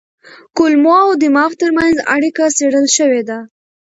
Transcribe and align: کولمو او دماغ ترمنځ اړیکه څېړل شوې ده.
کولمو 0.57 0.93
او 1.03 1.09
دماغ 1.23 1.51
ترمنځ 1.61 1.95
اړیکه 2.15 2.43
څېړل 2.57 2.85
شوې 2.97 3.21
ده. 3.29 3.39